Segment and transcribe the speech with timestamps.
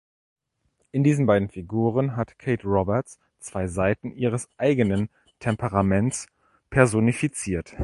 [0.91, 6.25] In diesen beiden Figuren hat Kate Roberts zwei Seiten ihres eigenen Temperaments
[6.71, 7.75] personifiziert.